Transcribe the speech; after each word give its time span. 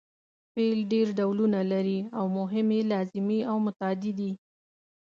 فعل 0.55 0.79
ډېر 0.91 1.07
ډولونه 1.19 1.59
لري 1.71 1.99
او 2.17 2.25
مهم 2.37 2.67
یې 2.75 2.81
لازمي 2.93 3.39
او 3.49 3.55
متعدي 3.65 4.11
دي. 4.19 4.31